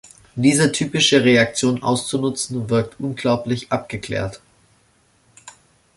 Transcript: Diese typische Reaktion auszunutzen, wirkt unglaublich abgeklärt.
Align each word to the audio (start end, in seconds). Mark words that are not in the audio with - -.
Diese 0.33 0.71
typische 0.71 1.23
Reaktion 1.23 1.83
auszunutzen, 1.83 2.71
wirkt 2.71 2.99
unglaublich 2.99 3.71
abgeklärt. 3.71 4.41